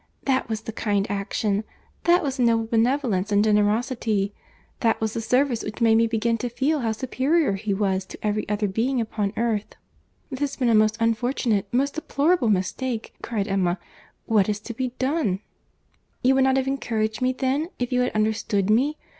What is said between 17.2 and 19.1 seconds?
me, then, if you had understood me?